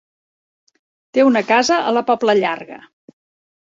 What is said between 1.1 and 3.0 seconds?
Té una casa a la Pobla Llarga.